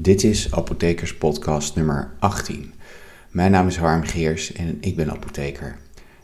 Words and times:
Dit 0.00 0.24
is 0.24 0.52
Apothekers 0.52 1.16
Podcast 1.16 1.76
nummer 1.76 2.10
18. 2.18 2.72
Mijn 3.30 3.50
naam 3.50 3.66
is 3.66 3.76
Harm 3.76 4.02
Geers 4.02 4.52
en 4.52 4.76
ik 4.80 4.96
ben 4.96 5.10
apotheker. 5.10 5.78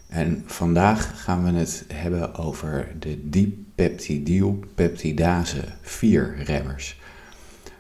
En 0.09 0.43
vandaag 0.47 1.23
gaan 1.23 1.45
we 1.45 1.51
het 1.59 1.85
hebben 1.93 2.35
over 2.35 2.93
de 2.99 3.29
dipeptidylpeptidase 3.29 5.65
4 5.81 6.37
remmers. 6.45 7.01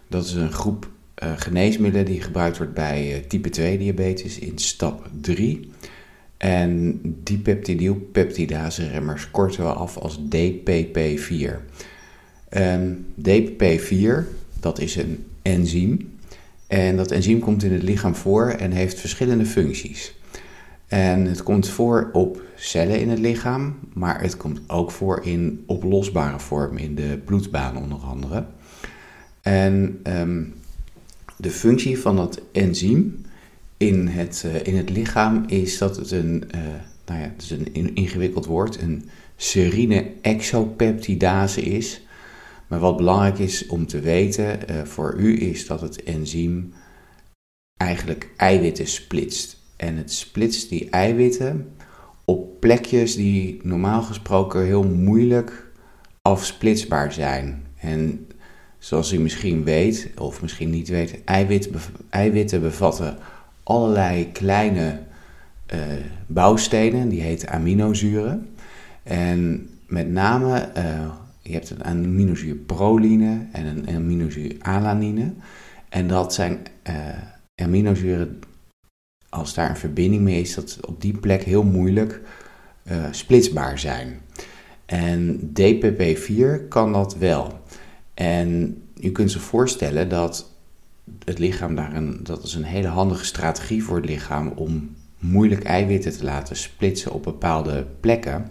Dat 0.08 0.24
is 0.24 0.32
een 0.32 0.52
groep 0.52 0.88
uh, 1.22 1.32
geneesmiddelen 1.36 2.06
die 2.06 2.22
gebruikt 2.22 2.56
wordt 2.56 2.74
bij 2.74 3.16
uh, 3.16 3.22
type 3.26 3.48
2 3.48 3.78
diabetes 3.78 4.38
in 4.38 4.58
stap 4.58 5.08
3. 5.20 5.70
En 6.36 7.00
dipeptidylpeptidase 7.22 8.88
remmers 8.88 9.30
korten 9.30 9.64
we 9.64 9.72
af 9.72 9.96
als 9.96 10.18
DPP4. 10.18 11.50
En 12.48 13.06
DPP4, 13.20 14.12
dat 14.60 14.78
is 14.78 14.96
een 14.96 15.24
enzym. 15.44 16.18
En 16.66 16.96
dat 16.96 17.10
enzym 17.10 17.38
komt 17.38 17.62
in 17.62 17.72
het 17.72 17.82
lichaam 17.82 18.14
voor 18.14 18.48
en 18.48 18.70
heeft 18.70 19.00
verschillende 19.00 19.46
functies. 19.46 20.14
En 20.86 21.26
het 21.26 21.42
komt 21.42 21.68
voor 21.68 22.10
op 22.12 22.42
cellen 22.54 23.00
in 23.00 23.08
het 23.08 23.18
lichaam, 23.18 23.78
maar 23.92 24.20
het 24.20 24.36
komt 24.36 24.60
ook 24.66 24.90
voor 24.90 25.20
in 25.24 25.62
oplosbare 25.66 26.40
vorm 26.40 26.76
in 26.76 26.94
de 26.94 27.20
bloedbaan 27.24 27.76
onder 27.76 27.98
andere. 27.98 28.44
En 29.42 30.00
um, 30.02 30.54
de 31.36 31.50
functie 31.50 31.98
van 31.98 32.16
dat 32.16 32.40
enzym 32.52 33.24
in 33.76 34.06
het, 34.06 34.42
uh, 34.46 34.66
in 34.66 34.76
het 34.76 34.90
lichaam 34.90 35.44
is 35.46 35.78
dat 35.78 35.96
het 35.96 36.10
een, 36.10 36.44
uh, 36.54 36.60
nou 37.06 37.20
ja, 37.20 37.32
het 37.36 37.42
is 37.42 37.50
een 37.50 37.94
ingewikkeld 37.94 38.46
woord, 38.46 38.80
een 38.80 39.08
serine 39.36 40.06
exopeptidase 40.20 41.60
is. 41.62 42.03
Maar 42.68 42.78
wat 42.78 42.96
belangrijk 42.96 43.38
is 43.38 43.66
om 43.66 43.86
te 43.86 44.00
weten 44.00 44.58
uh, 44.70 44.82
voor 44.82 45.14
u 45.18 45.42
is 45.42 45.66
dat 45.66 45.80
het 45.80 46.02
enzym 46.02 46.72
eigenlijk 47.76 48.30
eiwitten 48.36 48.86
splitst. 48.86 49.62
En 49.76 49.96
het 49.96 50.12
splitst 50.12 50.68
die 50.68 50.90
eiwitten 50.90 51.74
op 52.24 52.60
plekjes 52.60 53.16
die 53.16 53.60
normaal 53.62 54.02
gesproken 54.02 54.64
heel 54.64 54.84
moeilijk 54.84 55.72
afsplitsbaar 56.22 57.12
zijn. 57.12 57.66
En 57.76 58.26
zoals 58.78 59.12
u 59.12 59.18
misschien 59.18 59.64
weet, 59.64 60.10
of 60.18 60.42
misschien 60.42 60.70
niet 60.70 60.88
weet, 60.88 61.24
eiwitten, 61.24 61.72
eiwitten 62.10 62.60
bevatten 62.60 63.18
allerlei 63.62 64.32
kleine 64.32 64.98
uh, 65.74 65.80
bouwstenen, 66.26 67.08
die 67.08 67.20
heten 67.20 67.48
aminozuren. 67.48 68.48
En 69.02 69.68
met 69.86 70.10
name, 70.10 70.68
uh, 70.76 71.12
je 71.44 71.52
hebt 71.52 71.70
een 71.70 71.84
aminozuur 71.84 72.54
proline 72.54 73.46
en 73.52 73.66
een 73.66 73.88
aminozuur 73.88 74.56
alanine. 74.58 75.32
En 75.88 76.06
dat 76.06 76.34
zijn 76.34 76.58
uh, 76.88 76.94
aminozuren, 77.54 78.40
als 79.28 79.54
daar 79.54 79.70
een 79.70 79.76
verbinding 79.76 80.22
mee 80.22 80.40
is, 80.40 80.54
dat 80.54 80.78
op 80.86 81.00
die 81.00 81.18
plek 81.18 81.42
heel 81.42 81.64
moeilijk 81.64 82.20
splitsbaar 83.10 83.78
zijn. 83.78 84.20
En 84.86 85.40
DPP4 85.60 86.68
kan 86.68 86.92
dat 86.92 87.16
wel. 87.16 87.60
En 88.14 88.82
je 88.94 89.12
kunt 89.12 89.30
zich 89.30 89.42
voorstellen 89.42 90.08
dat 90.08 90.50
het 91.24 91.38
lichaam 91.38 91.74
daar 91.74 91.94
een, 91.94 92.20
dat 92.22 92.42
is 92.42 92.54
een 92.54 92.64
hele 92.64 92.88
handige 92.88 93.24
strategie 93.24 93.84
voor 93.84 93.96
het 93.96 94.06
lichaam 94.06 94.48
om 94.48 94.96
moeilijk 95.18 95.64
eiwitten 95.64 96.12
te 96.12 96.24
laten 96.24 96.56
splitsen 96.56 97.12
op 97.12 97.22
bepaalde 97.22 97.86
plekken. 98.00 98.50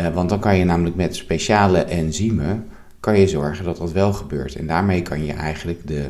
Uh, 0.00 0.14
want 0.14 0.28
dan 0.28 0.40
kan 0.40 0.58
je 0.58 0.64
namelijk 0.64 0.96
met 0.96 1.16
speciale 1.16 1.78
enzymen 1.78 2.66
kan 3.00 3.18
je 3.18 3.28
zorgen 3.28 3.64
dat 3.64 3.76
dat 3.76 3.92
wel 3.92 4.12
gebeurt. 4.12 4.54
En 4.54 4.66
daarmee 4.66 5.02
kan 5.02 5.24
je 5.24 5.32
eigenlijk 5.32 5.86
de, 5.86 6.08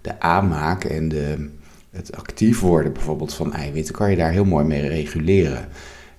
de 0.00 0.20
aanmaak 0.20 0.84
en 0.84 1.08
de, 1.08 1.48
het 1.90 2.16
actief 2.16 2.60
worden 2.60 2.92
bijvoorbeeld 2.92 3.34
van 3.34 3.52
eiwitten, 3.52 3.94
kan 3.94 4.10
je 4.10 4.16
daar 4.16 4.30
heel 4.30 4.44
mooi 4.44 4.64
mee 4.64 4.88
reguleren. 4.88 5.68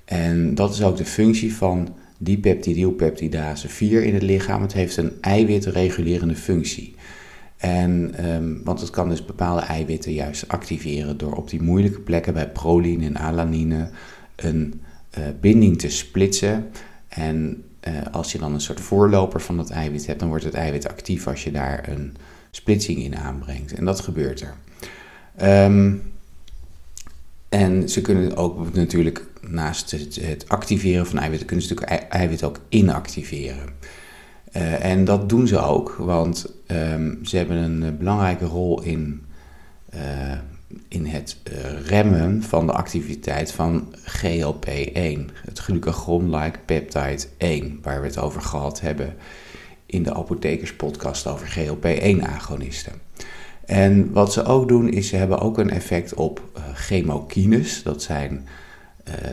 En 0.05 0.55
dat 0.55 0.73
is 0.73 0.83
ook 0.83 0.97
de 0.97 1.05
functie 1.05 1.55
van 1.55 1.95
dipeptidylpeptidase 2.17 3.69
4 3.69 4.03
in 4.03 4.13
het 4.13 4.23
lichaam. 4.23 4.61
Het 4.61 4.73
heeft 4.73 4.97
een 4.97 5.11
eiwitregulerende 5.21 6.35
functie. 6.35 6.95
En, 7.57 8.25
um, 8.29 8.61
want 8.63 8.81
het 8.81 8.89
kan 8.89 9.09
dus 9.09 9.25
bepaalde 9.25 9.61
eiwitten 9.61 10.13
juist 10.13 10.47
activeren 10.47 11.17
door 11.17 11.33
op 11.33 11.49
die 11.49 11.61
moeilijke 11.61 11.99
plekken 11.99 12.33
bij 12.33 12.49
proline 12.49 13.05
en 13.05 13.17
alanine 13.17 13.89
een 14.35 14.81
uh, 15.17 15.23
binding 15.41 15.79
te 15.79 15.89
splitsen. 15.89 16.67
En 17.17 17.63
uh, 17.87 17.93
als 18.11 18.31
je 18.31 18.37
dan 18.37 18.53
een 18.53 18.61
soort 18.61 18.79
voorloper 18.79 19.41
van 19.41 19.57
dat 19.57 19.69
eiwit 19.69 20.05
hebt, 20.05 20.19
dan 20.19 20.27
wordt 20.29 20.43
het 20.43 20.53
eiwit 20.53 20.87
actief 20.87 21.27
als 21.27 21.43
je 21.43 21.51
daar 21.51 21.89
een 21.89 22.15
splitsing 22.51 23.03
in 23.03 23.15
aanbrengt. 23.15 23.73
En 23.73 23.85
dat 23.85 23.99
gebeurt 23.99 24.41
er. 24.41 24.53
Um, 25.65 26.01
en 27.49 27.89
ze 27.89 28.01
kunnen 28.01 28.35
ook 28.35 28.73
natuurlijk 28.73 29.25
naast 29.41 29.91
het, 29.91 30.45
activeren 30.47 31.05
van 31.05 31.19
eiwitten, 31.19 31.47
kunnen 31.47 31.65
ze 31.65 31.73
natuurlijk 31.73 32.11
eiwit 32.11 32.43
ook 32.43 32.59
inactiveren. 32.69 33.69
Uh, 34.53 34.85
en 34.85 35.05
dat 35.05 35.29
doen 35.29 35.47
ze 35.47 35.59
ook, 35.59 35.95
want 35.99 36.53
um, 36.67 37.19
ze 37.25 37.37
hebben 37.37 37.57
een 37.57 37.83
uh, 37.83 37.97
belangrijke 37.97 38.45
rol 38.45 38.81
in, 38.81 39.21
in 40.87 41.05
het 41.05 41.37
remmen 41.85 42.43
van 42.43 42.65
de 42.65 42.71
activiteit 42.71 43.51
van 43.51 43.95
GLP-1, 44.05 45.31
het 45.45 45.59
glucagon-like 45.59 46.59
peptide 46.65 47.23
1, 47.37 47.79
waar 47.81 48.01
we 48.01 48.07
het 48.07 48.17
over 48.17 48.41
gehad 48.41 48.81
hebben 48.81 49.15
in 49.85 50.03
de 50.03 50.13
apothekerspodcast 50.13 51.27
over 51.27 51.47
GLP-1-agonisten. 51.47 52.93
En 53.65 54.11
wat 54.11 54.33
ze 54.33 54.43
ook 54.43 54.67
doen, 54.67 54.89
is 54.89 55.07
ze 55.07 55.15
hebben 55.15 55.39
ook 55.39 55.57
een 55.57 55.69
effect 55.69 56.13
op 56.13 56.41
chemokines, 56.73 57.83
dat 57.83 58.01
zijn, 58.01 58.47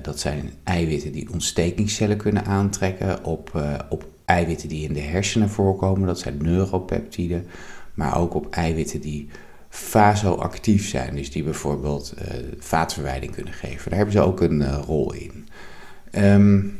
dat 0.02 0.20
zijn 0.20 0.50
eiwitten 0.64 1.12
die 1.12 1.32
ontstekingscellen 1.32 2.16
kunnen 2.16 2.44
aantrekken, 2.44 3.24
op, 3.24 3.62
op 3.88 4.06
eiwitten 4.24 4.68
die 4.68 4.88
in 4.88 4.94
de 4.94 5.00
hersenen 5.00 5.50
voorkomen, 5.50 6.06
dat 6.06 6.18
zijn 6.18 6.36
neuropeptiden, 6.42 7.46
maar 7.94 8.18
ook 8.18 8.34
op 8.34 8.46
eiwitten 8.50 9.00
die 9.00 9.28
vasoactief 9.76 10.88
zijn, 10.88 11.14
dus 11.14 11.30
die 11.30 11.42
bijvoorbeeld 11.42 12.14
uh, 12.18 12.24
vaatverwijding 12.58 13.32
kunnen 13.32 13.52
geven. 13.52 13.90
Daar 13.90 13.98
hebben 13.98 14.16
ze 14.16 14.20
ook 14.20 14.40
een 14.40 14.60
uh, 14.60 14.78
rol 14.86 15.12
in. 15.12 15.48
Um, 16.18 16.78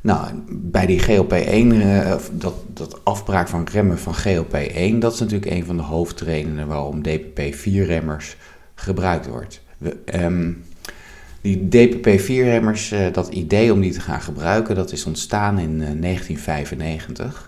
nou, 0.00 0.28
bij 0.48 0.86
die 0.86 1.02
GLP-1, 1.02 1.32
uh, 1.32 2.12
eh, 2.12 2.20
dat, 2.32 2.54
dat 2.66 3.04
afbraak 3.04 3.48
van 3.48 3.66
remmen 3.72 3.98
van 3.98 4.14
GLP-1, 4.14 4.98
dat 4.98 5.12
is 5.12 5.20
natuurlijk 5.20 5.50
een 5.50 5.64
van 5.64 5.76
de 5.76 5.82
hoofdredenen 5.82 6.66
waarom 6.66 7.02
DPP-4-remmers 7.02 8.36
gebruikt 8.74 9.26
wordt. 9.26 9.60
We, 9.78 9.96
um, 10.14 10.64
die 11.40 11.68
DPP-4-remmers, 11.68 12.92
uh, 12.92 13.12
dat 13.12 13.28
idee 13.28 13.72
om 13.72 13.80
die 13.80 13.92
te 13.92 14.00
gaan 14.00 14.20
gebruiken, 14.20 14.74
dat 14.74 14.92
is 14.92 15.04
ontstaan 15.04 15.58
in 15.58 15.70
uh, 15.70 16.00
1995. 16.00 17.45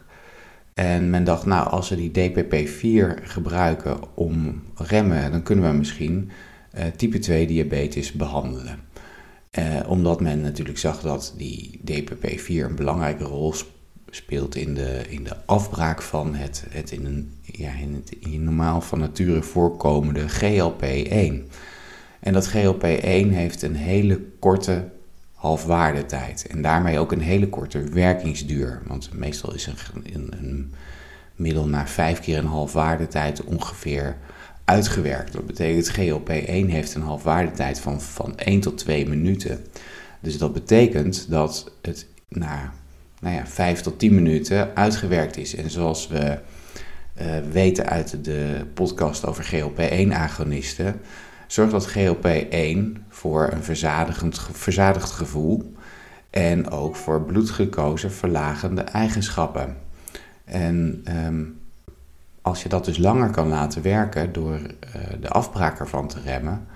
En 0.78 1.10
men 1.10 1.24
dacht, 1.24 1.46
nou, 1.46 1.68
als 1.68 1.88
we 1.88 1.96
die 1.96 2.30
DPP-4 2.30 3.22
gebruiken 3.22 3.98
om 4.14 4.62
remmen, 4.74 5.30
dan 5.30 5.42
kunnen 5.42 5.70
we 5.70 5.76
misschien 5.76 6.30
uh, 6.74 6.84
type 6.96 7.18
2 7.18 7.46
diabetes 7.46 8.12
behandelen. 8.12 8.78
Eh, 9.50 9.64
omdat 9.86 10.20
men 10.20 10.40
natuurlijk 10.40 10.78
zag 10.78 11.00
dat 11.00 11.34
die 11.36 11.80
DPP-4 11.84 12.46
een 12.46 12.74
belangrijke 12.74 13.24
rol 13.24 13.54
speelt 14.10 14.54
in 14.54 14.74
de, 14.74 15.02
in 15.08 15.24
de 15.24 15.36
afbraak 15.46 16.02
van 16.02 16.34
het, 16.34 16.64
het, 16.68 16.90
in, 16.90 17.04
een, 17.04 17.32
ja, 17.42 17.72
in 17.72 17.94
het 17.94 18.16
in 18.32 18.44
normaal 18.44 18.80
van 18.80 18.98
nature 18.98 19.42
voorkomende 19.42 20.24
GLP-1. 20.28 21.52
En 22.20 22.32
dat 22.32 22.48
GLP-1 22.48 23.28
heeft 23.30 23.62
een 23.62 23.76
hele 23.76 24.20
korte 24.38 24.88
halfwaardetijd 25.38 26.46
en 26.46 26.62
daarmee 26.62 26.98
ook 26.98 27.12
een 27.12 27.20
hele 27.20 27.48
korte 27.48 27.82
werkingsduur. 27.82 28.82
Want 28.86 29.10
meestal 29.12 29.54
is 29.54 29.66
een, 29.66 30.04
een, 30.30 30.72
middel 31.36 31.66
na 31.66 31.86
vijf 31.86 32.20
keer 32.20 32.38
een 32.38 32.46
halfwaardetijd 32.46 33.44
ongeveer 33.44 34.16
uitgewerkt. 34.64 35.32
Dat 35.32 35.46
betekent 35.46 35.90
GLP-1 35.90 36.70
heeft 36.70 36.94
een 36.94 37.02
halfwaardetijd 37.02 37.80
van, 37.80 38.00
van 38.00 38.38
1 38.38 38.60
tot 38.60 38.78
2 38.78 39.08
minuten. 39.08 39.64
Dus 40.20 40.38
dat 40.38 40.52
betekent 40.52 41.30
dat 41.30 41.72
het 41.82 42.06
na 42.28 42.72
nou 43.20 43.34
ja, 43.34 43.46
5 43.46 43.80
tot 43.80 43.98
10 43.98 44.14
minuten 44.14 44.76
uitgewerkt 44.76 45.36
is. 45.36 45.54
En 45.54 45.70
zoals 45.70 46.08
we 46.08 46.38
uh, 47.20 47.26
weten 47.50 47.86
uit 47.86 48.24
de 48.24 48.66
podcast 48.74 49.26
over 49.26 49.44
GLP-1-agonisten, 49.44 51.00
zorgt 51.48 51.72
dat 51.72 51.96
GLP-1 51.96 53.02
voor 53.08 53.52
een 53.52 53.62
verzadigend, 53.62 54.40
verzadigd 54.52 55.10
gevoel 55.10 55.72
en 56.30 56.70
ook 56.70 56.96
voor 56.96 57.22
bloedglucose 57.22 58.10
verlagende 58.10 58.82
eigenschappen. 58.82 59.76
En 60.44 61.04
um, 61.26 61.60
als 62.42 62.62
je 62.62 62.68
dat 62.68 62.84
dus 62.84 62.98
langer 62.98 63.30
kan 63.30 63.48
laten 63.48 63.82
werken 63.82 64.32
door 64.32 64.54
uh, 64.54 65.02
de 65.20 65.28
afbraak 65.28 65.78
ervan 65.78 66.08
te 66.08 66.20
remmen, 66.20 66.66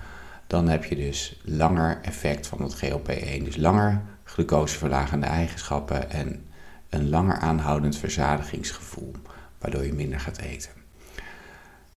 dan 0.47 0.67
heb 0.67 0.83
je 0.83 0.95
dus 0.95 1.41
langer 1.43 1.99
effect 2.01 2.47
van 2.47 2.61
het 2.61 2.85
GLP-1. 2.85 3.43
Dus 3.43 3.57
langer 3.57 4.01
glucoseverlagende 4.23 5.25
eigenschappen 5.25 6.11
en 6.11 6.45
een 6.89 7.09
langer 7.09 7.37
aanhoudend 7.37 7.97
verzadigingsgevoel, 7.97 9.11
waardoor 9.59 9.85
je 9.85 9.93
minder 9.93 10.19
gaat 10.19 10.37
eten. 10.37 10.71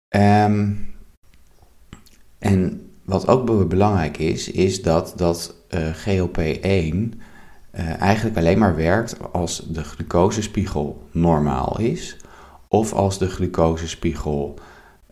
Ehm, 0.07 0.71
en 2.43 2.91
wat 3.03 3.27
ook 3.27 3.69
belangrijk 3.69 4.17
is, 4.17 4.51
is 4.51 4.81
dat, 4.81 5.13
dat 5.15 5.55
uh, 5.69 5.87
GLP-1 5.93 6.39
uh, 6.65 8.01
eigenlijk 8.01 8.37
alleen 8.37 8.59
maar 8.59 8.75
werkt 8.75 9.15
als 9.31 9.65
de 9.69 9.83
glucosespiegel 9.83 11.07
normaal 11.11 11.79
is 11.79 12.17
of 12.67 12.93
als 12.93 13.17
de 13.17 13.29
glucosespiegel 13.29 14.59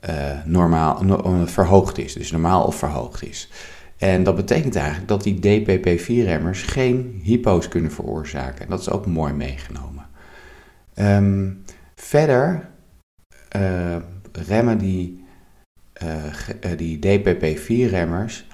uh, 0.09 0.45
normaal, 0.45 1.03
no, 1.03 1.45
verhoogd 1.45 1.97
is, 1.97 2.13
dus 2.13 2.31
normaal 2.31 2.65
of 2.65 2.75
verhoogd 2.75 3.23
is. 3.23 3.49
En 3.97 4.23
dat 4.23 4.35
betekent 4.35 4.75
eigenlijk 4.75 5.07
dat 5.07 5.23
die 5.23 5.35
DPP-4-remmers 5.39 6.61
geen 6.61 7.19
hypo's 7.23 7.67
kunnen 7.67 7.91
veroorzaken. 7.91 8.63
En 8.63 8.69
dat 8.69 8.79
is 8.79 8.89
ook 8.89 9.05
mooi 9.05 9.33
meegenomen. 9.33 10.05
Um, 10.95 11.63
verder 11.95 12.69
remmen 14.31 14.77
die, 14.77 15.20
uh, 16.03 16.77
die 16.77 16.99
DPP-4-remmers 16.99 18.45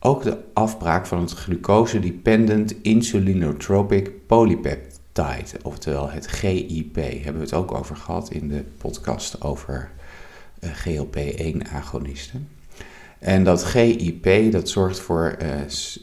ook 0.00 0.22
de 0.22 0.38
afbraak 0.52 1.06
van 1.06 1.20
het 1.20 1.30
glucose-dependent 1.30 2.82
insulinotropic 2.82 4.26
polypeptide, 4.26 5.58
oftewel 5.62 6.10
het 6.10 6.26
GIP. 6.26 6.94
Hebben 6.94 7.34
we 7.34 7.40
het 7.40 7.54
ook 7.54 7.74
over 7.74 7.96
gehad 7.96 8.30
in 8.30 8.48
de 8.48 8.64
podcast 8.78 9.42
over 9.42 9.90
uh, 10.60 10.70
GLP-1-agonisten. 10.70 12.48
En 13.18 13.44
dat 13.44 13.64
GIP 13.64 14.52
dat 14.52 14.68
zorgt 14.68 15.00
voor 15.00 15.36
uh, 15.42 15.48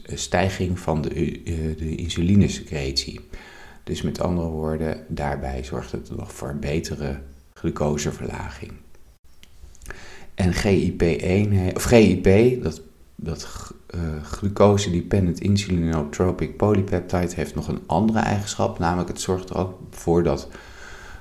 stijging 0.04 0.78
van 0.78 1.02
de, 1.02 1.42
de 1.78 1.94
insulinesecretie. 1.94 3.20
Dus 3.84 4.02
met 4.02 4.20
andere 4.20 4.48
woorden, 4.48 5.04
daarbij 5.08 5.64
zorgt 5.64 5.92
het 5.92 6.16
nog 6.16 6.32
voor 6.32 6.48
een 6.48 6.60
betere 6.60 7.20
glucoseverlaging. 7.54 8.72
En 10.40 10.54
GIP1, 10.54 11.74
of 11.76 11.82
GIP, 11.82 12.62
dat, 12.62 12.82
dat 13.16 13.72
uh, 13.94 14.00
glucose-dependent 14.22 15.40
insulinotropic 15.40 16.56
polypeptide, 16.56 17.34
heeft 17.34 17.54
nog 17.54 17.68
een 17.68 17.82
andere 17.86 18.18
eigenschap, 18.18 18.78
namelijk 18.78 19.08
het 19.08 19.20
zorgt 19.20 19.50
er 19.50 19.56
ook 19.56 19.78
voor 19.90 20.22
dat 20.22 20.48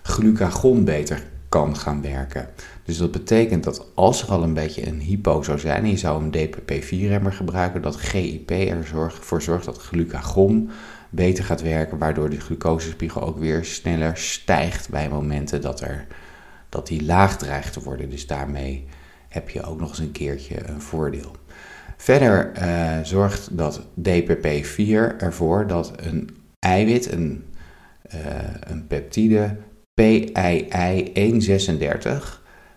glucagon 0.01 0.83
beter 0.83 1.23
kan 1.49 1.75
gaan 1.75 2.01
werken. 2.01 2.49
Dus 2.83 2.97
dat 2.97 3.11
betekent 3.11 3.63
dat 3.63 3.85
als 3.93 4.23
er 4.23 4.29
al 4.29 4.43
een 4.43 4.53
beetje 4.53 4.87
een 4.87 4.99
hypo 4.99 5.43
zou 5.43 5.59
zijn 5.59 5.83
en 5.83 5.89
je 5.89 5.97
zou 5.97 6.23
een 6.23 6.31
DPP-4-remmer 6.31 7.33
gebruiken, 7.33 7.81
dat 7.81 7.95
GIP 7.95 8.51
ervoor 8.51 9.41
zorgt 9.41 9.65
dat 9.65 9.77
glucagon 9.77 10.69
beter 11.09 11.43
gaat 11.43 11.61
werken, 11.61 11.97
waardoor 11.97 12.29
de 12.29 12.39
glucosespiegel 12.39 13.21
ook 13.21 13.39
weer 13.39 13.65
sneller 13.65 14.17
stijgt 14.17 14.89
bij 14.89 15.09
momenten 15.09 15.61
dat, 15.61 15.81
er, 15.81 16.07
dat 16.69 16.87
die 16.87 17.05
laag 17.05 17.37
dreigt 17.37 17.73
te 17.73 17.83
worden. 17.83 18.09
Dus 18.09 18.27
daarmee 18.27 18.87
heb 19.29 19.49
je 19.49 19.63
ook 19.63 19.79
nog 19.79 19.89
eens 19.89 19.99
een 19.99 20.11
keertje 20.11 20.69
een 20.69 20.81
voordeel. 20.81 21.31
Verder 21.97 22.51
uh, 22.57 22.99
zorgt 23.03 23.57
dat 23.57 23.81
DPP-4 23.81 25.17
ervoor 25.17 25.67
dat 25.67 25.91
een 25.95 26.29
eiwit, 26.59 27.11
een, 27.11 27.45
uh, 28.13 28.19
een 28.59 28.87
peptide 28.87 29.55
PII-136 30.01 30.03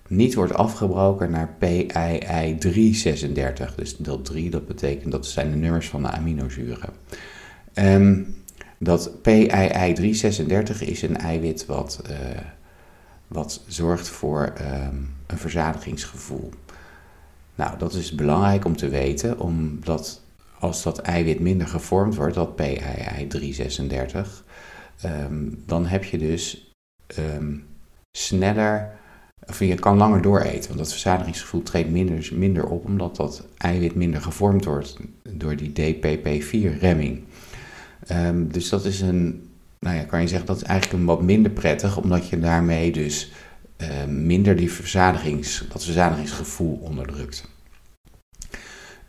niet 0.09 0.35
wordt 0.35 0.55
afgebroken 0.55 1.31
naar 1.31 1.55
PII-336. 1.59 3.75
Dus 3.77 3.97
deel 3.97 4.23
3, 4.23 4.51
dat 4.51 4.67
betekent 4.67 5.13
dat 5.13 5.27
zijn 5.27 5.51
de 5.51 5.57
nummers 5.57 5.89
van 5.89 6.03
de 6.03 6.09
aminozuren. 6.09 6.91
Um, 7.75 8.35
dat 8.79 9.11
PII-336 9.23 10.79
is 10.79 11.03
een 11.03 11.17
eiwit 11.17 11.67
wat, 11.67 12.03
uh, 12.11 12.17
wat 13.29 13.63
zorgt 13.67 14.09
voor 14.09 14.53
um, 14.61 15.09
een 15.33 15.39
verzadigingsgevoel. 15.39 16.51
Nou, 17.55 17.79
dat 17.79 17.95
is 17.95 18.13
belangrijk 18.13 18.65
om 18.65 18.77
te 18.77 18.89
weten, 18.89 19.39
omdat 19.39 20.21
als 20.59 20.83
dat 20.83 20.99
eiwit 20.99 21.41
minder 21.41 21.67
gevormd 21.67 22.15
wordt, 22.15 22.35
dat 22.35 22.57
PII-336, 22.57 24.45
um, 25.05 25.63
dan 25.67 25.87
heb 25.87 26.05
je 26.05 26.19
dus 26.19 26.73
um, 27.19 27.65
sneller, 28.19 28.91
of 29.47 29.59
je 29.59 29.75
kan 29.75 29.97
langer 29.97 30.23
dooreten. 30.23 30.67
Want 30.67 30.79
dat 30.79 30.91
verzadigingsgevoel 30.91 31.63
treedt 31.63 31.91
minder, 31.91 32.29
minder 32.33 32.67
op, 32.67 32.85
omdat 32.85 33.17
dat 33.17 33.47
eiwit 33.57 33.95
minder 33.95 34.21
gevormd 34.21 34.65
wordt 34.65 34.97
door 35.29 35.57
die 35.57 35.73
DPP4-remming. 35.73 37.21
Um, 38.11 38.53
dus 38.53 38.69
dat 38.69 38.85
is 38.85 39.01
een, 39.01 39.49
nou 39.79 39.97
ja, 39.97 40.03
kan 40.03 40.21
je 40.21 40.29
zeggen, 40.29 40.47
dat 40.47 40.57
is 40.57 40.63
eigenlijk 40.63 41.01
een 41.01 41.07
wat 41.07 41.23
minder 41.23 41.53
prettig, 41.53 41.97
omdat 41.97 42.29
je 42.29 42.39
daarmee 42.41 42.93
dus 42.93 43.33
minder 44.09 44.57
die 44.57 44.73
verzadigings, 44.73 45.65
dat 45.73 45.85
verzadigingsgevoel 45.85 46.79
onderdrukt. 46.83 47.51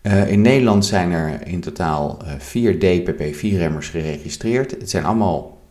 Uh, 0.04 0.32
in 0.32 0.42
Nederland 0.42 0.86
zijn 0.86 1.12
er 1.12 1.48
in 1.48 1.62
totaal 1.62 2.20
uh, 2.24 2.32
vier 2.38 2.76
DPP4-remmers 2.76 3.90
geregistreerd. 3.90 4.72
Het 4.72 4.90
zijn 4.90 5.06
allemaal 5.06 5.62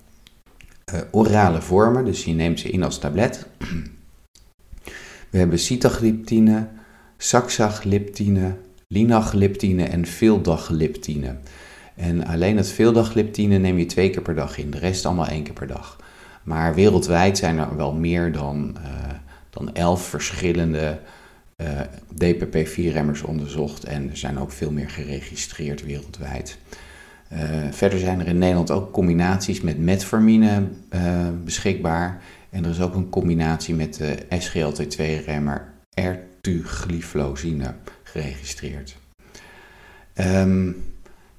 orale 1.11 1.63
vormen, 1.63 2.05
dus 2.05 2.25
je 2.25 2.33
neemt 2.33 2.61
ze 2.61 2.71
in 2.71 2.83
als 2.83 2.99
tablet. 2.99 3.47
We 5.31 5.39
hebben 5.39 5.59
sitagliptine, 5.59 6.69
saxagliptine, 7.17 8.57
linagliptine 8.87 9.85
en 9.85 10.07
veeldagliptine. 10.07 11.37
En 11.95 12.27
alleen 12.27 12.57
het 12.57 12.69
veeldagliptine 12.69 13.59
neem 13.59 13.79
je 13.79 13.87
twee 13.87 14.11
keer 14.11 14.23
per 14.23 14.35
dag 14.35 14.59
in, 14.59 14.71
de 14.71 14.79
rest 14.79 15.07
allemaal 15.07 15.27
één 15.27 15.43
keer 15.43 15.53
per 15.53 15.67
dag. 15.67 15.97
Maar 16.43 16.75
wereldwijd 16.75 17.39
zijn 17.39 17.59
er 17.59 17.77
wel 17.77 17.93
meer 17.93 18.33
dan, 18.33 18.77
uh, 18.79 18.89
dan 19.51 19.75
elf 19.75 20.03
verschillende 20.03 21.01
uh, 21.57 21.69
DPP-4-remmers 22.15 23.23
onderzocht 23.23 23.85
en 23.85 24.11
er 24.11 24.17
zijn 24.17 24.39
ook 24.39 24.53
veel 24.53 24.71
meer 24.71 24.91
geregistreerd 24.91 25.85
wereldwijd. 25.85 26.59
Uh, 27.33 27.39
verder 27.71 27.99
zijn 27.99 28.21
er 28.21 28.27
in 28.27 28.39
Nederland 28.39 28.71
ook 28.71 28.93
combinaties 28.93 29.61
met 29.61 29.79
metformine 29.79 30.69
beschikbaar. 31.45 32.23
En 32.51 32.65
er 32.65 32.71
is 32.71 32.81
ook 32.81 32.95
een 32.95 33.09
combinatie 33.09 33.75
met 33.75 33.95
de 33.95 34.19
SGLT2-remmer 34.39 35.73
ertugliflozine 35.95 37.75
geregistreerd. 38.03 38.97
Um, 40.15 40.92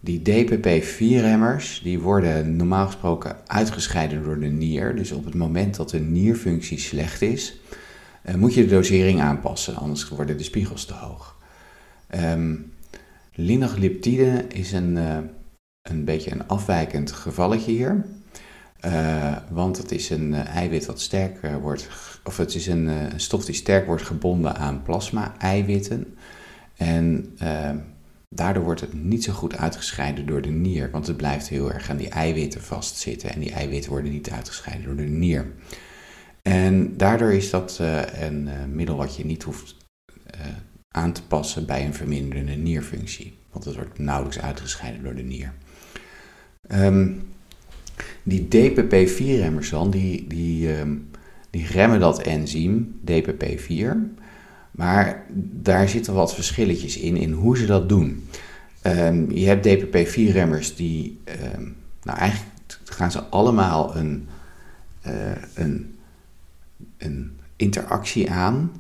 die 0.04 0.22
DPP-4-remmers 0.22 1.82
die 1.84 2.00
worden 2.00 2.56
normaal 2.56 2.86
gesproken 2.86 3.36
uitgescheiden 3.48 4.24
door 4.24 4.40
de 4.40 4.48
nier. 4.48 4.96
Dus 4.96 5.12
op 5.12 5.26
het 5.26 5.34
moment 5.34 5.76
dat 5.76 5.90
de 5.90 6.00
nierfunctie 6.00 6.80
slecht 6.80 7.22
is, 7.22 7.60
uh, 8.26 8.36
moet 8.36 8.54
je 8.54 8.62
de 8.62 8.76
dosering 8.76 9.22
aanpassen, 9.22 9.76
anders 9.76 10.10
worden 10.10 10.38
de 10.38 10.44
spiegels 10.44 10.86
te 10.86 10.94
hoog. 10.94 11.38
Um, 12.16 12.74
linagliptide 13.34 14.46
is 14.48 14.72
een 14.72 14.98
een 15.84 16.06
beetje 16.06 16.32
een 16.32 16.48
afwijkend 16.48 17.12
gevalletje 17.12 17.72
hier. 17.72 18.06
Uh, 18.86 19.38
want 19.50 19.78
het 19.78 19.92
is 19.92 20.10
een 20.10 20.34
eiwit 20.34 20.86
wat 20.86 21.02
sterk 21.02 21.40
wordt, 21.62 21.88
of 22.24 22.38
het 22.38 22.56
is 22.56 22.68
een 22.68 22.90
stof 23.16 23.46
die 23.46 23.56
sterk 23.56 23.86
wordt 23.86 24.04
gebonden 24.04 24.56
aan 24.56 24.82
plasma-eiwitten. 24.82 26.18
En 26.78 27.36
daardoor 28.36 28.64
wordt 28.64 28.82
het 28.82 29.04
niet 29.04 29.24
zo 29.24 29.34
goed 29.34 29.58
uitgescheiden 29.58 30.26
door 30.26 30.42
de 30.42 30.50
nier, 30.50 30.92
want 30.92 31.08
het 31.08 31.18
blijft 31.18 31.48
heel 31.48 31.74
erg 31.74 31.90
aan 31.90 31.98
die 31.98 32.10
eiwitten 32.10 32.62
vastzitten. 32.62 33.34
En 33.34 33.40
die 33.40 33.52
eiwitten 33.52 33.92
worden 33.92 34.12
niet 34.12 34.30
uitgescheiden 34.30 34.86
door 34.86 34.96
de 34.96 35.12
nier. 35.12 35.52
En 36.42 36.98
daardoor 36.98 37.34
is 37.34 37.50
dat 37.50 37.80
een 38.20 38.50
middel 38.72 38.96
wat 38.96 39.16
je 39.16 39.26
niet 39.26 39.44
hoeft 39.44 39.76
aan 40.88 41.12
te 41.12 41.24
passen 41.24 41.66
bij 41.66 41.86
een 41.86 41.94
verminderde 41.94 42.52
nierfunctie, 42.52 43.38
want 43.52 43.66
het 43.66 43.76
wordt 43.76 44.00
nauwelijks 44.00 44.40
uitgescheiden 44.40 45.04
door 45.04 45.16
de 45.16 45.24
nier. 45.24 45.54
Um, 46.72 47.28
die 48.24 48.48
DPP-4-remmers 48.48 49.70
dan, 49.70 49.92
die, 49.92 50.28
die, 50.28 50.78
um, 50.78 51.10
die 51.50 51.68
remmen 51.68 52.00
dat 52.00 52.22
enzym 52.22 53.00
DPP-4. 53.06 54.23
Maar 54.74 55.26
daar 55.52 55.90
zitten 55.90 56.14
wat 56.14 56.34
verschilletjes 56.34 56.98
in, 56.98 57.18
in 57.18 57.32
hoe 57.32 57.58
ze 57.58 57.66
dat 57.66 57.90
doen. 57.90 58.28
Um, 58.84 59.32
je 59.32 59.48
hebt 59.48 59.68
DPP-4-remmers 59.68 60.76
die, 60.76 61.20
nou 62.04 62.18
eigenlijk 62.18 62.52
gaan 62.84 63.12
ze 63.12 63.24
allemaal 63.24 63.96
een, 63.96 64.28
uh, 65.08 65.14
een, 65.54 65.96
een 66.98 67.40
interactie 67.56 68.32
aan 68.32 68.72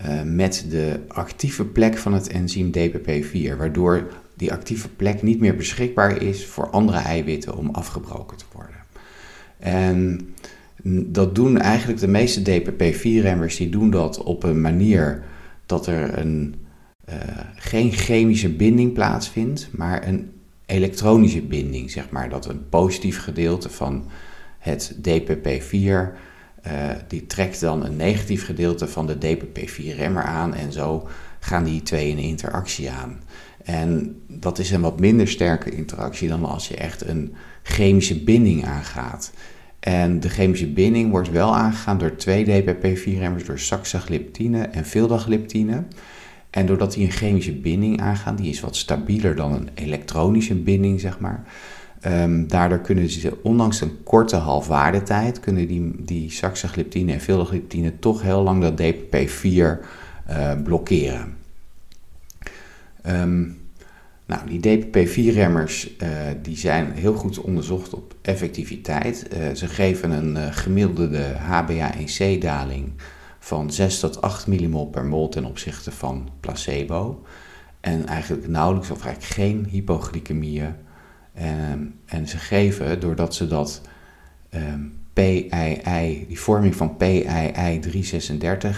uh, 0.00 0.22
met 0.22 0.66
de 0.68 1.00
actieve 1.08 1.64
plek 1.64 1.98
van 1.98 2.12
het 2.12 2.28
enzym 2.28 2.70
DPP-4, 2.70 3.56
waardoor 3.58 4.12
die 4.36 4.52
actieve 4.52 4.88
plek 4.88 5.22
niet 5.22 5.40
meer 5.40 5.56
beschikbaar 5.56 6.22
is 6.22 6.46
voor 6.46 6.70
andere 6.70 6.98
eiwitten 6.98 7.56
om 7.56 7.70
afgebroken 7.70 8.36
te 8.36 8.44
worden. 8.52 8.82
En 9.58 10.20
dat 10.92 11.34
doen 11.34 11.58
eigenlijk 11.58 12.00
de 12.00 12.08
meeste 12.08 12.42
DPP-4-remmers, 12.42 13.56
die 13.56 13.68
doen 13.68 13.90
dat 13.90 14.22
op 14.22 14.42
een 14.42 14.60
manier 14.60 15.22
dat 15.66 15.86
er 15.86 16.18
een, 16.18 16.54
uh, 17.08 17.14
geen 17.56 17.92
chemische 17.92 18.48
binding 18.48 18.92
plaatsvindt, 18.92 19.68
maar 19.72 20.06
een 20.08 20.30
elektronische 20.66 21.42
binding, 21.42 21.90
zeg 21.90 22.10
maar. 22.10 22.28
Dat 22.28 22.46
een 22.46 22.68
positief 22.68 23.22
gedeelte 23.22 23.70
van 23.70 24.04
het 24.58 24.96
DPP-4 25.00 26.16
die 27.08 27.26
trekt 27.26 27.60
dan 27.60 27.84
een 27.84 27.96
negatief 27.96 28.44
gedeelte 28.44 28.88
van 28.88 29.06
de 29.06 29.16
DPP4-remmer 29.16 30.22
aan 30.22 30.54
en 30.54 30.72
zo 30.72 31.08
gaan 31.40 31.64
die 31.64 31.82
twee 31.82 32.08
in 32.08 32.18
interactie 32.18 32.90
aan. 32.90 33.20
En 33.64 34.16
dat 34.28 34.58
is 34.58 34.70
een 34.70 34.80
wat 34.80 35.00
minder 35.00 35.28
sterke 35.28 35.70
interactie 35.70 36.28
dan 36.28 36.44
als 36.44 36.68
je 36.68 36.76
echt 36.76 37.06
een 37.06 37.34
chemische 37.62 38.24
binding 38.24 38.64
aangaat. 38.64 39.32
En 39.84 40.20
de 40.20 40.28
chemische 40.28 40.66
binding 40.66 41.10
wordt 41.10 41.30
wel 41.30 41.56
aangegaan 41.56 41.98
door 41.98 42.16
twee 42.16 42.44
DPP4-remmers, 42.44 43.44
door 43.44 43.58
saxagliptine 43.58 44.62
en 44.62 44.84
vildagliptine. 44.84 45.84
En 46.50 46.66
doordat 46.66 46.92
die 46.92 47.04
een 47.04 47.12
chemische 47.12 47.52
binding 47.52 48.00
aangaan, 48.00 48.36
die 48.36 48.50
is 48.50 48.60
wat 48.60 48.76
stabieler 48.76 49.36
dan 49.36 49.52
een 49.52 49.68
elektronische 49.74 50.54
binding, 50.54 51.00
zeg 51.00 51.18
maar. 51.18 51.44
Um, 52.06 52.48
daardoor 52.48 52.78
kunnen 52.78 53.10
ze, 53.10 53.38
ondanks 53.42 53.80
een 53.80 54.02
korte 54.02 54.36
halfwaardetijd, 54.36 55.40
kunnen 55.40 55.68
die, 55.68 55.92
die 55.98 56.30
saxagliptine 56.30 57.12
en 57.12 57.20
vildagliptine 57.20 57.98
toch 57.98 58.22
heel 58.22 58.42
lang 58.42 58.62
dat 58.62 58.82
DPP4 58.82 59.44
uh, 59.44 59.70
eh, 60.26 60.62
blokkeren. 60.62 61.36
Um, 63.06 63.63
nou, 64.26 64.58
die 64.58 64.60
DPP4-remmers 64.60 66.02
uh, 66.02 66.08
die 66.42 66.56
zijn 66.56 66.92
heel 66.92 67.14
goed 67.14 67.40
onderzocht 67.40 67.94
op 67.94 68.14
effectiviteit. 68.22 69.26
Uh, 69.32 69.54
ze 69.54 69.66
geven 69.66 70.10
een 70.10 70.36
uh, 70.36 70.46
gemiddelde 70.50 71.34
HbA1c-daling 71.34 72.92
van 73.38 73.70
6 73.70 74.00
tot 74.00 74.22
8 74.22 74.46
millimol 74.46 74.86
per 74.86 75.04
mol 75.04 75.28
ten 75.28 75.44
opzichte 75.44 75.90
van 75.92 76.28
placebo. 76.40 77.22
En 77.80 78.06
eigenlijk 78.06 78.48
nauwelijks 78.48 78.90
of 78.90 79.04
eigenlijk 79.04 79.34
geen 79.34 79.66
hypoglycemieën. 79.70 80.74
En, 81.32 81.94
en 82.04 82.28
ze 82.28 82.38
geven, 82.38 83.00
doordat 83.00 83.34
ze 83.34 83.46
dat 83.46 83.80
um, 84.54 84.98
PII, 85.12 86.24
die 86.28 86.40
vorming 86.40 86.76
van 86.76 86.96
PII336 87.02 88.68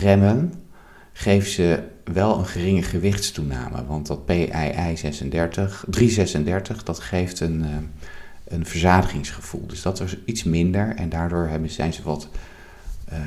remmen, 0.00 0.52
geven 1.18 1.50
ze 1.50 1.82
wel 2.04 2.38
een 2.38 2.46
geringe 2.46 2.82
gewichtstoename. 2.82 3.86
Want 3.86 4.06
dat 4.06 4.24
PII 4.24 4.96
36, 4.96 5.84
336, 5.88 6.82
dat 6.82 6.98
geeft 6.98 7.40
een, 7.40 7.60
uh, 7.60 7.68
een 8.44 8.66
verzadigingsgevoel. 8.66 9.66
Dus 9.66 9.82
dat 9.82 10.00
is 10.00 10.16
iets 10.24 10.44
minder 10.44 10.94
en 10.96 11.08
daardoor 11.08 11.46
hebben, 11.46 11.70
zijn 11.70 11.92
ze 11.92 12.02
wat, 12.02 12.28
uh, 13.12 13.18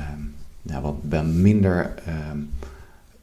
nou, 0.62 0.82
wat 0.82 1.24
minder, 1.24 1.94
uh, 2.08 2.14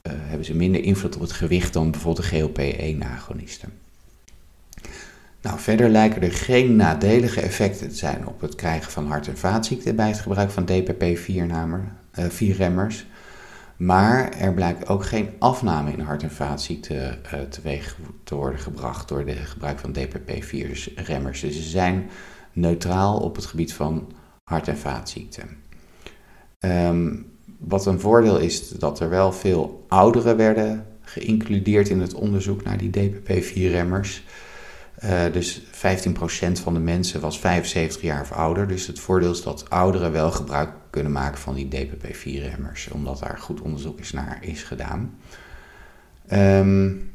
hebben 0.04 0.46
ze 0.46 0.56
minder 0.56 0.84
invloed 0.84 1.16
op 1.16 1.22
het 1.22 1.32
gewicht 1.32 1.74
dan 1.74 1.92
bijvoorbeeld 1.92 2.30
de 2.30 2.38
GLP-1-agonisten. 2.38 3.70
Nou, 5.42 5.60
verder 5.60 5.90
lijken 5.90 6.22
er 6.22 6.34
geen 6.34 6.76
nadelige 6.76 7.42
effecten 7.42 7.90
te 7.90 7.96
zijn 7.96 8.28
op 8.28 8.42
het 8.42 8.56
krijgen 8.56 8.92
van 8.92 9.08
hart- 9.08 9.28
en 9.28 9.38
vaatziekten 9.38 9.96
bij 9.96 10.08
het 10.08 10.20
gebruik 10.20 10.52
van 10.52 10.66
DPP-4-remmers. 10.66 13.06
Maar 13.78 14.32
er 14.32 14.54
blijkt 14.54 14.88
ook 14.90 15.06
geen 15.06 15.30
afname 15.40 15.92
in 15.92 16.00
hart- 16.00 16.24
en 16.24 16.32
vaatziekten 16.32 17.22
teweeg 17.50 17.98
te 18.24 18.36
worden 18.36 18.60
gebracht 18.60 19.08
door 19.08 19.20
het 19.20 19.38
gebruik 19.40 19.80
van 19.80 19.94
DPP-4-remmers. 19.94 21.40
Dus 21.40 21.56
ze 21.56 21.70
zijn 21.70 22.10
neutraal 22.54 23.20
op 23.20 23.36
het 23.36 23.46
gebied 23.46 23.74
van 23.74 24.12
hart- 24.44 24.68
en 24.68 24.78
vaatziekten. 24.78 25.48
Um, 26.60 27.32
wat 27.58 27.86
een 27.86 28.00
voordeel 28.00 28.38
is 28.38 28.70
dat 28.70 29.00
er 29.00 29.10
wel 29.10 29.32
veel 29.32 29.86
ouderen 29.88 30.38
werden 30.38 30.86
geïncludeerd 31.02 31.90
in 31.90 32.02
het 32.02 32.14
onderzoek 32.14 32.64
naar 32.64 32.78
die 32.78 32.90
DPP-4-remmers. 32.90 34.24
Uh, 35.04 35.32
dus 35.32 35.62
15% 35.62 35.66
van 36.64 36.74
de 36.74 36.80
mensen 36.80 37.22
was 37.22 37.40
75 37.40 38.02
jaar 38.02 38.22
of 38.22 38.32
ouder. 38.32 38.68
Dus 38.68 38.88
het 38.88 39.00
voordeel 39.00 39.32
is 39.32 39.42
dat 39.42 39.70
ouderen 39.70 40.12
wel 40.12 40.32
gebruik 40.32 40.70
kunnen 40.90 41.12
maken 41.12 41.38
van 41.38 41.56
die 41.56 41.68
DPP-4-remmers, 41.68 42.88
omdat 42.92 43.20
daar 43.20 43.38
goed 43.38 43.62
onderzoek 43.62 44.00
is 44.00 44.12
naar 44.12 44.38
is 44.42 44.64
gedaan. 44.64 45.18
Um, 46.32 47.12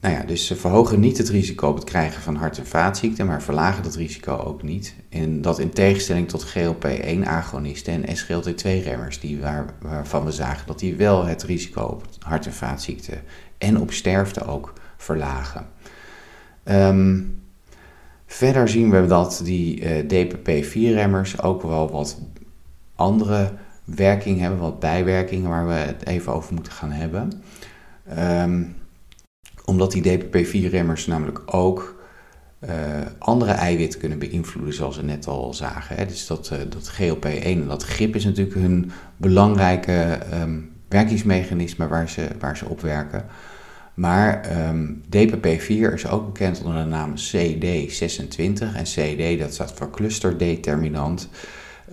nou 0.00 0.14
ja, 0.14 0.22
dus 0.22 0.46
ze 0.46 0.56
verhogen 0.56 1.00
niet 1.00 1.18
het 1.18 1.28
risico 1.28 1.68
op 1.68 1.74
het 1.74 1.84
krijgen 1.84 2.22
van 2.22 2.36
hart- 2.36 2.58
en 2.58 2.66
vaatziekten, 2.66 3.26
maar 3.26 3.42
verlagen 3.42 3.82
dat 3.82 3.94
risico 3.94 4.36
ook 4.36 4.62
niet. 4.62 4.94
En 5.08 5.40
dat 5.40 5.58
in 5.58 5.70
tegenstelling 5.70 6.28
tot 6.28 6.44
GLP-1-agonisten 6.44 8.06
en 8.06 8.16
SGLT2-remmers, 8.16 9.20
die 9.20 9.40
waar, 9.40 9.74
waarvan 9.80 10.24
we 10.24 10.32
zagen 10.32 10.66
dat 10.66 10.78
die 10.78 10.96
wel 10.96 11.24
het 11.24 11.42
risico 11.42 11.82
op 11.82 12.04
hart- 12.18 12.46
en 12.46 12.52
vaatziekten 12.52 13.22
en 13.58 13.78
op 13.78 13.92
sterfte 13.92 14.44
ook 14.44 14.72
verlagen. 15.00 15.66
Um, 16.64 17.42
verder 18.26 18.68
zien 18.68 18.90
we 18.90 19.06
dat 19.06 19.40
die 19.44 19.80
uh, 19.80 20.08
DPP-4-remmers 20.08 21.42
ook 21.42 21.62
wel 21.62 21.90
wat 21.90 22.18
andere 22.94 23.52
werking 23.84 24.40
hebben, 24.40 24.58
wat 24.58 24.80
bijwerkingen 24.80 25.50
waar 25.50 25.66
we 25.66 25.72
het 25.72 26.06
even 26.06 26.32
over 26.32 26.54
moeten 26.54 26.72
gaan 26.72 26.92
hebben. 26.92 27.42
Um, 28.18 28.76
omdat 29.64 29.92
die 29.92 30.18
DPP-4-remmers 30.18 31.06
namelijk 31.06 31.42
ook 31.46 31.98
uh, 32.60 32.70
andere 33.18 33.52
eiwitten 33.52 34.00
kunnen 34.00 34.18
beïnvloeden, 34.18 34.74
zoals 34.74 34.96
we 34.96 35.02
net 35.02 35.26
al 35.26 35.54
zagen. 35.54 35.96
Hè. 35.96 36.06
Dus 36.06 36.26
dat, 36.26 36.50
uh, 36.52 36.58
dat 36.68 36.92
GLP-1 36.92 37.42
en 37.42 37.66
dat 37.66 37.84
GIP 37.84 38.14
is 38.14 38.24
natuurlijk 38.24 38.56
hun 38.56 38.90
belangrijke 39.16 40.18
um, 40.32 40.72
werkingsmechanisme 40.88 41.88
waar 41.88 42.08
ze, 42.08 42.28
waar 42.38 42.56
ze 42.56 42.64
op 42.64 42.80
werken. 42.80 43.24
Maar 44.00 44.66
um, 44.68 45.02
DPP4 45.16 45.92
is 45.92 46.06
ook 46.06 46.26
bekend 46.32 46.62
onder 46.62 46.82
de 46.82 46.88
naam 46.88 47.14
CD26. 47.16 48.74
En 48.74 48.82
CD 48.82 49.38
dat 49.38 49.54
staat 49.54 49.72
voor 49.72 49.90
clusterdeterminant. 49.90 51.28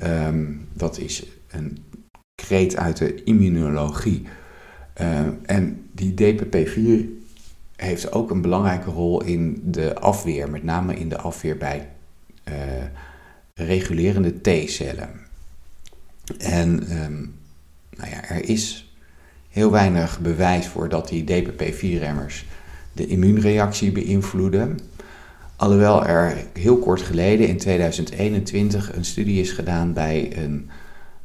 Um, 0.04 0.68
dat 0.74 0.98
is 0.98 1.26
een 1.48 1.78
kreet 2.36 2.76
uit 2.76 2.98
de 2.98 3.24
immunologie. 3.24 4.24
Uh, 5.02 5.20
en 5.46 5.90
die 5.92 6.14
DPP4 6.14 7.06
heeft 7.76 8.12
ook 8.12 8.32
een 8.32 8.42
belangrijke 8.42 8.90
rol 8.90 9.24
in 9.24 9.62
de 9.66 10.00
afweer, 10.00 10.50
met 10.50 10.64
name 10.64 10.96
in 10.96 11.10
de 11.10 11.18
afweer 11.18 11.58
bij 11.58 11.90
uh, 12.50 12.54
regulerende 13.54 14.42
T-cellen. 14.42 15.10
En 16.38 16.76
nou 17.98 18.10
ja, 18.10 18.30
er 18.30 18.50
is 18.50 18.87
heel 19.50 19.72
weinig 19.72 20.20
bewijs 20.20 20.68
voor 20.68 20.90
dat 20.90 21.08
die 21.08 21.24
DPP-4-remmers 21.24 22.46
de 22.98 23.08
immuunreactie 23.08 23.92
beïnvloeden. 23.92 24.80
Alhoewel 25.56 26.06
er 26.06 26.38
heel 26.54 26.78
kort 26.78 27.02
geleden, 27.02 27.48
in 27.48 27.58
2021, 27.58 28.96
een 28.96 29.06
studie 29.06 29.42
is 29.42 29.52
gedaan 29.52 29.94
bij, 29.94 30.38
een, 30.38 30.70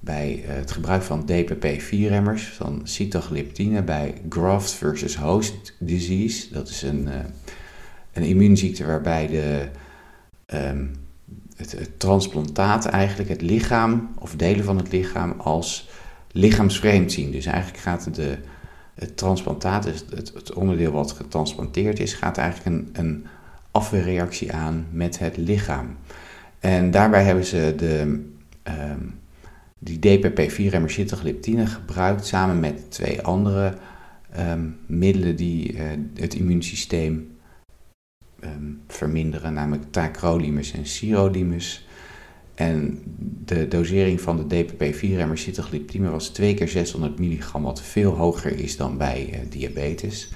bij 0.00 0.42
het 0.46 0.70
gebruik 0.70 1.02
van 1.02 1.26
DPP-4-remmers, 1.26 2.42
van 2.42 2.80
sitagliptine, 2.84 3.82
bij 3.82 4.14
graft 4.28 4.70
versus 4.70 5.16
host 5.16 5.76
disease. 5.78 6.52
Dat 6.52 6.68
is 6.68 6.82
een, 6.82 7.06
uh, 7.08 7.14
een 8.12 8.22
immuunziekte 8.22 8.86
waarbij 8.86 9.26
de, 9.26 9.68
het, 11.56 11.72
het 11.72 12.00
transplantaat 12.00 12.86
eigenlijk 12.86 13.28
het 13.28 13.42
lichaam, 13.42 14.14
of 14.18 14.34
delen 14.36 14.64
van 14.64 14.76
het 14.76 14.92
lichaam, 14.92 15.34
als 15.40 15.88
lichaamsvreemd 16.32 17.12
zien. 17.12 17.30
Dus 17.30 17.46
eigenlijk 17.46 17.78
gaat 17.78 18.14
de, 18.14 18.36
het 18.94 19.16
transplantaat, 19.16 19.84
het, 19.84 20.04
het, 20.34 20.52
onderdeel 20.52 20.92
wat 20.92 21.12
getransplanteerd 21.12 21.98
is, 21.98 22.14
gaat 22.14 22.38
eigenlijk 22.38 22.76
een, 22.76 22.88
een 22.92 23.26
afweerreactie 23.70 24.52
aan 24.52 24.86
met 24.90 25.18
het 25.18 25.36
lichaam. 25.36 25.96
En 26.60 26.90
daarbij 26.90 27.24
hebben 27.24 27.44
ze 27.44 27.74
de, 27.76 28.24
um, 28.62 29.20
die 29.78 29.98
DPP-4-remmer 29.98 30.90
sitagliptine 30.90 31.66
gebruikt 31.66 32.26
samen 32.26 32.60
met 32.60 32.90
twee 32.90 33.22
andere 33.22 33.74
um, 34.38 34.76
middelen 34.86 35.36
die 35.36 35.72
uh, 35.72 35.80
het 36.14 36.34
immuunsysteem 36.34 37.36
um, 38.44 38.80
verminderen, 38.88 39.52
namelijk 39.52 39.92
tacrolimus 39.92 40.72
en 40.72 40.86
sirolimus. 40.86 41.86
En 42.62 43.02
de 43.44 43.68
dosering 43.68 44.20
van 44.20 44.48
de 44.48 44.64
DPP-4-remmer 44.64 45.38
sitagliptine 45.38 46.10
was 46.10 46.28
2 46.28 46.54
keer 46.54 46.68
600 46.68 47.18
milligram, 47.18 47.62
wat 47.62 47.82
veel 47.82 48.12
hoger 48.12 48.58
is 48.58 48.76
dan 48.76 48.96
bij 48.96 49.28
uh, 49.32 49.38
diabetes. 49.50 50.30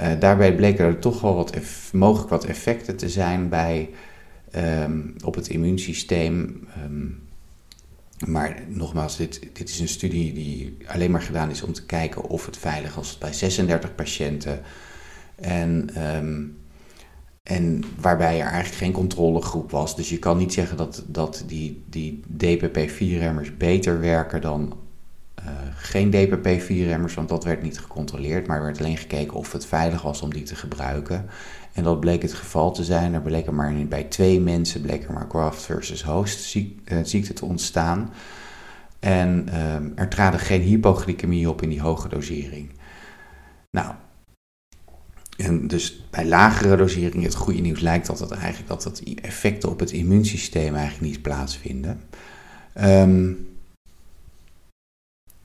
Uh, 0.00 0.08
daarbij 0.18 0.54
bleken 0.54 0.84
er 0.84 0.98
toch 0.98 1.20
wel 1.20 1.34
wat 1.34 1.56
mogelijk 1.92 2.30
wat 2.30 2.44
effecten 2.44 2.96
te 2.96 3.08
zijn 3.08 3.48
bij, 3.48 3.90
um, 4.56 5.14
op 5.24 5.34
het 5.34 5.48
immuunsysteem. 5.48 6.68
Um, 6.84 7.20
maar 8.26 8.62
nogmaals, 8.68 9.16
dit, 9.16 9.48
dit 9.52 9.68
is 9.68 9.80
een 9.80 9.88
studie 9.88 10.32
die 10.32 10.76
alleen 10.86 11.10
maar 11.10 11.22
gedaan 11.22 11.50
is 11.50 11.62
om 11.62 11.72
te 11.72 11.86
kijken 11.86 12.22
of 12.22 12.46
het 12.46 12.56
veilig 12.56 12.94
was 12.94 13.18
bij 13.18 13.32
36 13.32 13.94
patiënten. 13.94 14.60
En 15.34 15.90
um, 16.16 16.56
en 17.46 17.84
waarbij 18.00 18.40
er 18.40 18.46
eigenlijk 18.46 18.74
geen 18.74 18.92
controlegroep 18.92 19.70
was. 19.70 19.96
Dus 19.96 20.08
je 20.08 20.18
kan 20.18 20.36
niet 20.36 20.52
zeggen 20.52 20.76
dat, 20.76 21.02
dat 21.06 21.44
die, 21.46 21.84
die 21.90 22.20
DPP-4-remmers 22.36 23.56
beter 23.56 24.00
werken 24.00 24.40
dan 24.40 24.76
uh, 25.40 25.50
geen 25.74 26.10
DPP-4-remmers, 26.10 27.14
want 27.14 27.28
dat 27.28 27.44
werd 27.44 27.62
niet 27.62 27.78
gecontroleerd, 27.78 28.46
maar 28.46 28.56
er 28.56 28.64
werd 28.64 28.78
alleen 28.78 28.96
gekeken 28.96 29.36
of 29.36 29.52
het 29.52 29.66
veilig 29.66 30.02
was 30.02 30.22
om 30.22 30.32
die 30.32 30.42
te 30.42 30.54
gebruiken. 30.56 31.26
En 31.72 31.82
dat 31.82 32.00
bleek 32.00 32.22
het 32.22 32.34
geval 32.34 32.72
te 32.72 32.84
zijn. 32.84 33.14
Er 33.14 33.22
bleek 33.22 33.46
er 33.46 33.54
maar 33.54 33.74
bij 33.88 34.04
twee 34.04 34.40
mensen 34.40 34.80
bleek 34.80 35.04
er 35.04 35.12
maar 35.12 35.26
graft 35.28 35.62
versus 35.62 36.02
host 36.02 36.56
eh, 36.84 36.98
ziekte 37.02 37.32
te 37.32 37.44
ontstaan. 37.44 38.12
En 39.00 39.48
ehm, 39.48 39.88
er 39.94 40.08
traden 40.08 40.40
geen 40.40 40.62
hypoglycemie 40.62 41.50
op 41.50 41.62
in 41.62 41.68
die 41.68 41.80
hoge 41.80 42.08
dosering. 42.08 42.70
Nou, 43.70 43.94
en 45.36 45.68
dus 45.68 46.02
bij 46.10 46.26
lagere 46.26 46.76
dosering, 46.76 47.22
het 47.22 47.34
goede 47.34 47.60
nieuws 47.60 47.80
lijkt 47.80 48.06
dat 48.06 48.18
het 48.18 48.30
eigenlijk 48.30 48.68
dat 48.68 48.84
het 48.84 49.02
effecten 49.22 49.70
op 49.70 49.80
het 49.80 49.90
immuunsysteem 49.90 50.74
eigenlijk 50.74 51.12
niet 51.12 51.22
plaatsvinden. 51.22 52.00
Um, 52.82 53.48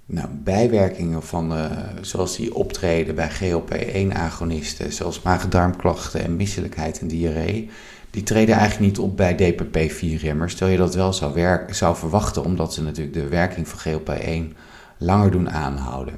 nou, 0.05 0.27
bijwerkingen 0.29 1.23
van, 1.23 1.57
uh, 1.57 1.71
zoals 2.01 2.35
die 2.35 2.55
optreden 2.55 3.15
bij 3.15 3.29
GLP-1-agonisten, 3.29 4.93
zoals 4.93 5.21
maag-darmklachten 5.21 6.23
en 6.23 6.35
misselijkheid 6.35 6.99
en 6.99 7.07
diarree, 7.07 7.69
die 8.09 8.23
treden 8.23 8.55
eigenlijk 8.55 8.91
niet 8.91 8.99
op 8.99 9.17
bij 9.17 9.35
DPP-4-remmers, 9.35 10.55
terwijl 10.55 10.77
je 10.77 10.83
dat 10.83 10.95
wel 10.95 11.13
zou, 11.13 11.57
zou 11.69 11.95
verwachten, 11.95 12.43
omdat 12.43 12.73
ze 12.73 12.83
natuurlijk 12.83 13.13
de 13.13 13.27
werking 13.27 13.67
van 13.67 13.79
GLP-1 13.79 14.57
langer 14.97 15.31
doen 15.31 15.49
aanhouden. 15.49 16.15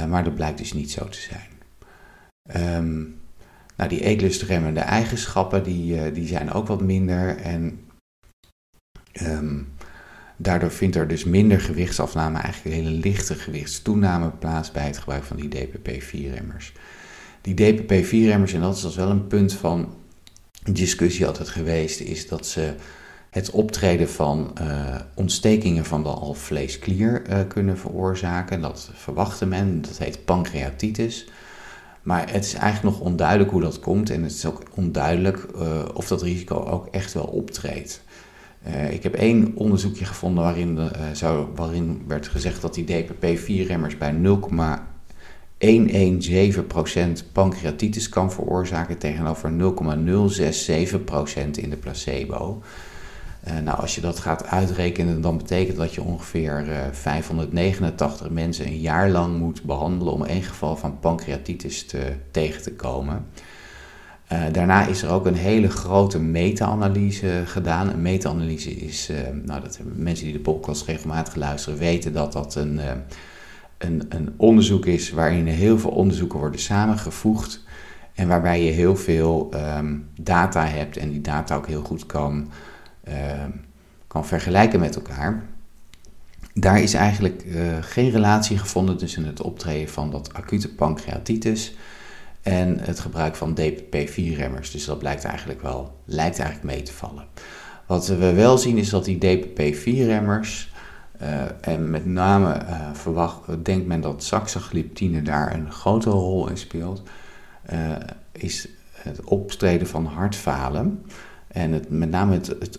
Uh, 0.00 0.06
maar 0.06 0.24
dat 0.24 0.34
blijkt 0.34 0.58
dus 0.58 0.72
niet 0.72 0.90
zo 0.90 1.08
te 1.08 1.20
zijn. 1.20 1.55
Um, 2.56 3.20
nou, 3.76 3.88
die 3.88 4.00
eetlustremmende 4.00 4.80
eigenschappen, 4.80 5.62
die, 5.62 5.94
uh, 5.94 6.14
die 6.14 6.26
zijn 6.26 6.52
ook 6.52 6.66
wat 6.66 6.80
minder 6.80 7.36
en... 7.36 7.80
Um, 9.22 9.74
Daardoor 10.36 10.70
vindt 10.70 10.96
er 10.96 11.08
dus 11.08 11.24
minder 11.24 11.60
gewichtsafname, 11.60 12.38
eigenlijk 12.38 12.76
een 12.76 12.82
hele 12.82 12.96
lichte 12.96 13.34
gewichtstoename 13.34 14.30
plaats 14.30 14.72
bij 14.72 14.86
het 14.86 14.98
gebruik 14.98 15.24
van 15.24 15.36
die 15.36 15.48
DPP-4-remmers. 15.48 16.72
Die 17.40 17.54
DPP-4-remmers, 17.54 18.52
en 18.52 18.60
dat 18.60 18.76
is 18.76 18.82
dus 18.82 18.96
wel 18.96 19.10
een 19.10 19.26
punt 19.26 19.52
van 19.52 19.94
discussie 20.72 21.26
altijd 21.26 21.48
geweest, 21.48 22.00
is 22.00 22.28
dat 22.28 22.46
ze 22.46 22.74
het 23.30 23.50
optreden 23.50 24.08
van 24.08 24.52
uh, 24.60 24.96
ontstekingen 25.14 25.84
van 25.84 26.02
de 26.02 26.08
alvleesklier 26.08 27.22
uh, 27.30 27.38
kunnen 27.48 27.78
veroorzaken. 27.78 28.60
Dat 28.60 28.90
verwachtte 28.94 29.46
men, 29.46 29.82
dat 29.82 29.98
heet 29.98 30.24
pancreatitis. 30.24 31.28
Maar 32.06 32.32
het 32.32 32.44
is 32.44 32.54
eigenlijk 32.54 32.96
nog 32.96 33.06
onduidelijk 33.06 33.50
hoe 33.50 33.60
dat 33.60 33.80
komt 33.80 34.10
en 34.10 34.22
het 34.22 34.32
is 34.32 34.46
ook 34.46 34.62
onduidelijk 34.74 35.46
uh, 35.56 35.84
of 35.94 36.08
dat 36.08 36.22
risico 36.22 36.64
ook 36.64 36.86
echt 36.86 37.12
wel 37.12 37.24
optreedt. 37.24 38.02
Uh, 38.66 38.92
ik 38.92 39.02
heb 39.02 39.14
één 39.14 39.52
onderzoekje 39.54 40.04
gevonden 40.04 40.44
waarin, 40.44 40.76
uh, 40.76 40.86
zou, 41.12 41.46
waarin 41.54 42.04
werd 42.06 42.28
gezegd 42.28 42.62
dat 42.62 42.74
die 42.74 42.84
DPP-4-remmers 42.84 43.98
bij 43.98 44.14
0,117% 44.14 44.18
pancreatitis 47.32 48.08
kan 48.08 48.32
veroorzaken 48.32 48.98
tegenover 48.98 49.50
0,067% 49.50 49.56
in 51.50 51.70
de 51.70 51.76
placebo. 51.80 52.62
Uh, 53.48 53.58
nou, 53.58 53.80
als 53.80 53.94
je 53.94 54.00
dat 54.00 54.18
gaat 54.18 54.46
uitrekenen, 54.46 55.20
dan 55.20 55.36
betekent 55.36 55.76
dat 55.76 55.94
je 55.94 56.02
ongeveer 56.02 56.66
589 56.92 58.30
mensen 58.30 58.66
een 58.66 58.80
jaar 58.80 59.10
lang 59.10 59.38
moet 59.38 59.62
behandelen 59.62 60.12
om 60.12 60.24
één 60.24 60.42
geval 60.42 60.76
van 60.76 60.98
pancreatitis 60.98 61.86
te, 61.86 62.12
tegen 62.30 62.62
te 62.62 62.72
komen. 62.72 63.26
Uh, 64.32 64.42
daarna 64.52 64.86
is 64.86 65.02
er 65.02 65.10
ook 65.10 65.26
een 65.26 65.34
hele 65.34 65.68
grote 65.68 66.20
meta-analyse 66.20 67.42
gedaan. 67.44 67.88
Een 67.88 68.02
meta-analyse 68.02 68.70
is, 68.70 69.10
nou, 69.44 69.60
dat 69.60 69.78
mensen 69.94 70.24
die 70.24 70.34
de 70.34 70.40
podcast 70.40 70.86
regelmatig 70.86 71.34
luisteren 71.34 71.78
weten 71.78 72.12
dat 72.12 72.32
dat 72.32 72.54
een, 72.54 72.80
een, 73.78 74.02
een 74.08 74.34
onderzoek 74.36 74.86
is 74.86 75.10
waarin 75.10 75.46
heel 75.46 75.78
veel 75.78 75.90
onderzoeken 75.90 76.38
worden 76.38 76.60
samengevoegd. 76.60 77.64
En 78.16 78.28
waarbij 78.28 78.64
je 78.64 78.70
heel 78.70 78.96
veel 78.96 79.50
um, 79.78 80.08
data 80.20 80.66
hebt 80.66 80.96
en 80.96 81.10
die 81.10 81.20
data 81.20 81.56
ook 81.56 81.66
heel 81.66 81.82
goed 81.82 82.06
kan, 82.06 82.32
ehm, 82.32 82.50
kan 84.06 84.26
vergelijken 84.26 84.80
met 84.80 84.94
elkaar. 84.94 85.42
Daar 86.54 86.80
is 86.80 86.94
eigenlijk 86.94 87.44
geen 87.80 88.10
relatie 88.10 88.58
gevonden 88.58 88.96
tussen 88.96 89.24
het 89.24 89.40
optreden 89.40 89.88
van 89.88 90.10
dat 90.10 90.34
acute 90.34 90.74
pancreatitis 90.74 91.74
en 92.46 92.78
het 92.80 93.00
gebruik 93.00 93.36
van 93.36 93.54
DPP-4-remmers. 93.54 94.70
Dus 94.70 94.84
dat 94.84 94.98
blijkt 94.98 95.24
eigenlijk 95.24 95.62
wel, 95.62 96.00
lijkt 96.04 96.38
eigenlijk 96.38 96.74
mee 96.74 96.82
te 96.82 96.92
vallen. 96.92 97.24
Wat 97.86 98.06
we 98.06 98.32
wel 98.32 98.58
zien 98.58 98.78
is 98.78 98.88
dat 98.88 99.04
die 99.04 99.18
DPP-4-remmers, 99.18 100.72
uh, 101.22 101.42
eh, 101.42 101.50
en 101.60 101.90
met 101.90 102.06
name 102.06 102.62
uh, 102.62 102.88
verwacht, 102.92 103.64
denkt 103.64 103.86
men 103.86 104.00
dat 104.00 104.24
saxagliptine 104.24 105.22
daar 105.22 105.54
een 105.54 105.72
grote 105.72 106.10
rol 106.10 106.48
in 106.48 106.56
speelt, 106.56 107.02
is 108.32 108.68
het 108.92 109.24
optreden 109.24 109.86
van 109.86 110.06
hartfalen. 110.06 111.04
En 111.48 111.72
het, 111.72 111.90
met 111.90 112.10
name 112.10 112.34
het, 112.34 112.46
het 112.46 112.78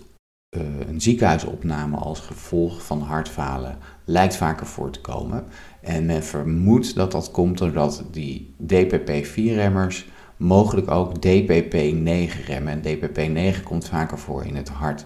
een 0.88 1.02
ziekenhuisopname 1.02 1.98
als 1.98 2.20
gevolg 2.20 2.86
van 2.86 3.02
hartfalen 3.02 3.78
lijkt 4.06 4.36
vaker 4.36 4.65
voor 4.65 4.89
te 4.91 5.02
komen. 5.02 5.43
En 5.82 6.06
men 6.06 6.24
vermoedt 6.24 6.96
dat 6.96 7.12
dat 7.12 7.32
komt 7.32 7.58
doordat 7.58 8.04
die 8.12 8.54
DPP-4-remmers 8.65 10.06
mogelijk 10.38 10.91
ook 10.91 11.15
DPP-9 11.15 12.46
remmen. 12.46 12.67
En 12.67 12.82
DPP-9 12.82 13.63
komt 13.63 13.88
vaker 13.88 14.17
voor 14.17 14.46
in 14.46 14.56
het 14.56 14.70
hart. 14.70 15.06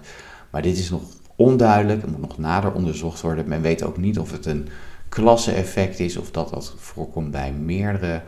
Maar 0.52 0.62
dit 0.62 0.78
is 0.78 0.90
nog 0.90 1.02
onduidelijk, 1.36 2.02
het 2.02 2.12
moet 2.12 2.22
nog 2.22 2.38
nader 2.38 2.74
onderzocht 2.74 3.22
worden. 3.22 3.48
Men 3.48 3.62
weet 3.62 3.84
ook 3.84 3.98
niet 3.98 4.20
of 4.20 4.32
het 4.32 4.46
een 4.46 4.68
klasse-effect 5.10 6.00
is 6.00 6.18
of 6.18 6.32
dat 6.32 6.50
dat 6.50 6.74
voorkomt 6.78 7.32
bij 7.32 7.52
meerdere 7.52 8.22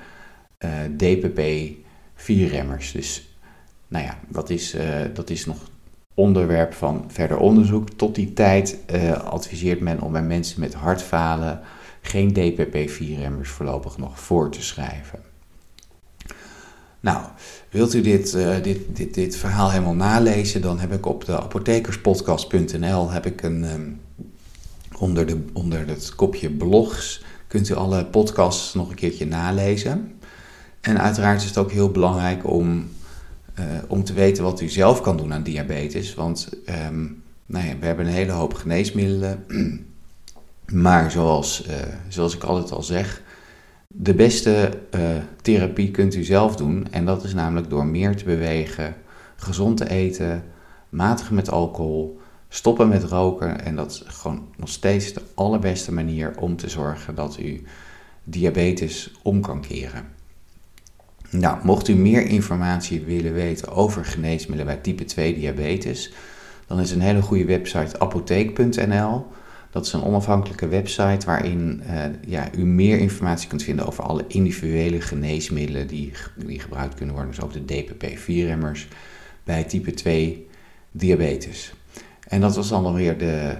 uh, 0.59 0.71
DPP-4-remmers. 0.97 2.91
Dus 2.91 3.37
nou 3.87 4.05
ja, 4.05 4.19
dat 4.27 4.49
is, 4.49 4.75
uh, 4.75 4.83
dat 5.13 5.29
is 5.29 5.45
nog 5.45 5.57
onderwerp 6.13 6.73
van 6.73 7.03
verder 7.07 7.37
onderzoek. 7.37 7.89
Tot 7.89 8.15
die 8.15 8.33
tijd 8.33 8.77
uh, 8.93 9.11
adviseert 9.11 9.79
men 9.79 10.01
om 10.01 10.11
bij 10.11 10.23
mensen 10.23 10.59
met 10.59 10.73
hartfalen 10.73 11.59
geen 12.01 12.33
DPP-4-remmers 12.33 13.49
voorlopig 13.49 13.97
nog 13.97 14.19
voor 14.19 14.49
te 14.49 14.61
schrijven. 14.61 15.19
Nou, 16.99 17.25
wilt 17.69 17.93
u 17.93 18.01
dit, 18.01 18.33
uh, 18.33 18.55
dit, 18.61 18.95
dit, 18.95 19.13
dit 19.13 19.35
verhaal 19.35 19.71
helemaal 19.71 19.93
nalezen, 19.93 20.61
dan 20.61 20.79
heb 20.79 20.93
ik 20.93 21.05
op 21.05 21.25
de 21.25 21.39
apothekerspodcast.nl 21.41 23.11
heb 23.11 23.25
ik 23.25 23.41
een 23.41 23.63
um, 23.63 24.01
onder, 24.97 25.25
de, 25.25 25.45
onder 25.53 25.87
het 25.87 26.15
kopje 26.15 26.49
blogs 26.49 27.23
kunt 27.47 27.69
u 27.69 27.73
alle 27.73 28.05
podcasts 28.05 28.73
nog 28.73 28.89
een 28.89 28.95
keertje 28.95 29.25
nalezen. 29.25 30.19
En 30.81 31.01
uiteraard 31.01 31.41
is 31.41 31.47
het 31.47 31.57
ook 31.57 31.71
heel 31.71 31.91
belangrijk 31.91 32.49
om, 32.49 32.89
uh, 33.59 33.65
om 33.87 34.03
te 34.03 34.13
weten 34.13 34.43
wat 34.43 34.61
u 34.61 34.69
zelf 34.69 35.01
kan 35.01 35.17
doen 35.17 35.33
aan 35.33 35.43
diabetes. 35.43 36.13
Want 36.13 36.49
um, 36.87 37.23
nou 37.45 37.67
ja, 37.67 37.77
we 37.79 37.85
hebben 37.85 38.05
een 38.05 38.11
hele 38.11 38.31
hoop 38.31 38.53
geneesmiddelen. 38.53 39.43
Maar 40.65 41.11
zoals, 41.11 41.67
uh, 41.67 41.75
zoals 42.07 42.35
ik 42.35 42.43
altijd 42.43 42.71
al 42.71 42.83
zeg, 42.83 43.21
de 43.87 44.13
beste 44.13 44.69
uh, 44.95 45.01
therapie 45.41 45.91
kunt 45.91 46.15
u 46.15 46.23
zelf 46.23 46.55
doen. 46.55 46.87
En 46.91 47.05
dat 47.05 47.23
is 47.23 47.33
namelijk 47.33 47.69
door 47.69 47.85
meer 47.85 48.15
te 48.15 48.23
bewegen, 48.23 48.95
gezond 49.35 49.77
te 49.77 49.89
eten, 49.89 50.43
matig 50.89 51.31
met 51.31 51.49
alcohol, 51.49 52.19
stoppen 52.49 52.87
met 52.87 53.03
roken. 53.03 53.65
En 53.65 53.75
dat 53.75 53.91
is 53.91 54.03
gewoon 54.05 54.47
nog 54.57 54.69
steeds 54.69 55.13
de 55.13 55.21
allerbeste 55.33 55.93
manier 55.93 56.33
om 56.39 56.55
te 56.55 56.69
zorgen 56.69 57.15
dat 57.15 57.39
u 57.39 57.63
diabetes 58.23 59.11
om 59.21 59.41
kan 59.41 59.61
keren. 59.61 60.05
Nou, 61.33 61.57
mocht 61.63 61.87
u 61.87 61.95
meer 61.95 62.27
informatie 62.27 63.01
willen 63.01 63.33
weten 63.33 63.71
over 63.71 64.05
geneesmiddelen 64.05 64.73
bij 64.73 64.83
type 64.83 65.05
2 65.05 65.33
diabetes, 65.33 66.13
dan 66.67 66.79
is 66.79 66.91
een 66.91 67.01
hele 67.01 67.21
goede 67.21 67.45
website 67.45 67.99
apotheek.nl. 67.99 69.25
Dat 69.71 69.85
is 69.85 69.93
een 69.93 70.03
onafhankelijke 70.03 70.67
website 70.67 71.25
waarin 71.25 71.83
uh, 71.87 72.03
ja, 72.27 72.49
u 72.57 72.65
meer 72.65 72.99
informatie 72.99 73.47
kunt 73.47 73.63
vinden 73.63 73.87
over 73.87 74.03
alle 74.03 74.25
individuele 74.27 75.01
geneesmiddelen 75.01 75.87
die, 75.87 76.11
die 76.35 76.59
gebruikt 76.59 76.95
kunnen 76.95 77.15
worden. 77.15 77.33
Dus 77.33 77.43
ook 77.43 77.53
de 77.53 77.65
DPP-4-remmers 77.65 78.87
bij 79.43 79.63
type 79.63 79.93
2 79.93 80.47
diabetes. 80.91 81.73
En 82.27 82.41
dat 82.41 82.55
was 82.55 82.69
dan 82.69 82.85
alweer 82.85 83.17
de, 83.17 83.55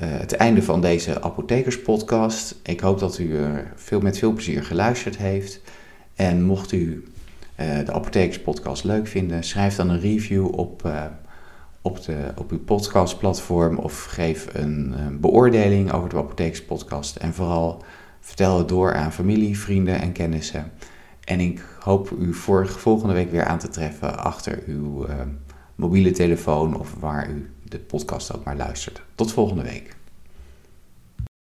uh, 0.00 0.06
het 0.08 0.32
einde 0.32 0.62
van 0.62 0.80
deze 0.80 1.22
apothekerspodcast. 1.22 2.54
Ik 2.62 2.80
hoop 2.80 2.98
dat 2.98 3.18
u 3.18 3.36
er 3.36 3.72
veel, 3.76 4.00
met 4.00 4.18
veel 4.18 4.32
plezier 4.32 4.64
geluisterd 4.64 5.16
heeft. 5.16 5.60
En 6.14 6.42
mocht 6.42 6.72
u 6.72 7.04
uh, 7.60 7.78
de 7.84 7.92
apothekerspodcast 7.92 8.84
leuk 8.84 9.06
vinden, 9.06 9.42
schrijf 9.42 9.76
dan 9.76 9.90
een 9.90 10.00
review 10.00 10.58
op 10.58 10.82
op, 11.84 12.04
de, 12.04 12.32
op 12.36 12.50
uw 12.50 12.64
podcastplatform 12.64 13.78
of 13.78 14.04
geef 14.04 14.46
een, 14.52 14.94
beoordeling 15.20 15.92
over 15.92 16.08
de 16.08 16.16
Apotheekspodcast. 16.16 17.16
En 17.16 17.34
vooral 17.34 17.84
vertel 18.20 18.58
het 18.58 18.68
door 18.68 18.94
aan 18.94 19.12
familie, 19.12 19.58
vrienden 19.58 20.00
en 20.00 20.12
kennissen. 20.12 20.72
En 21.24 21.40
ik 21.40 21.64
hoop 21.80 22.10
u 22.18 22.34
volgende 22.34 23.14
week 23.14 23.30
weer 23.30 23.44
aan 23.44 23.58
te 23.58 23.68
treffen 23.68 24.18
achter 24.18 24.62
uw 24.66 25.06
uh, 25.08 25.14
mobiele 25.74 26.10
telefoon 26.10 26.78
of 26.78 26.94
waar 27.00 27.30
u 27.30 27.50
de 27.62 27.78
podcast 27.78 28.36
ook 28.36 28.44
maar 28.44 28.56
luistert. 28.56 29.02
Tot 29.14 29.32
volgende 29.32 29.62
week. 29.62 29.96